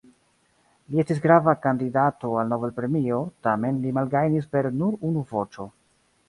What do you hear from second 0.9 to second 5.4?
Li estis grava kandidato al Nobel-premio tamen li malgajnis per nur unu